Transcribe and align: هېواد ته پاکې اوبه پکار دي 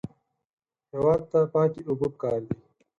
هېواد 0.91 1.21
ته 1.31 1.39
پاکې 1.53 1.81
اوبه 1.89 2.07
پکار 2.13 2.39
دي 2.47 2.55